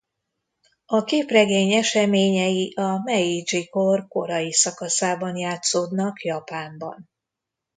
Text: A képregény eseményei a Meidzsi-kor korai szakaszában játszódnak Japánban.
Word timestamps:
A 0.85 1.03
képregény 1.03 1.71
eseményei 1.71 2.73
a 2.75 3.01
Meidzsi-kor 3.03 4.07
korai 4.07 4.51
szakaszában 4.53 5.37
játszódnak 5.37 6.23
Japánban. 6.23 7.09